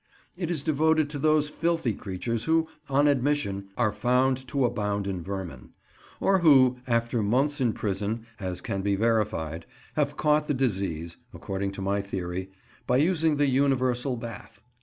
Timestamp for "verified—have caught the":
8.95-10.55